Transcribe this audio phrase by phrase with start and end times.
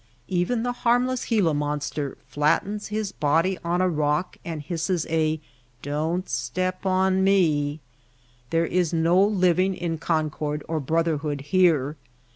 [0.29, 5.39] Even the harmless Gila monster flattens his body on a rock and hisses a
[5.83, 7.81] ^^Don^t step on me/'
[8.49, 11.97] There is no living in concord or brother hood here.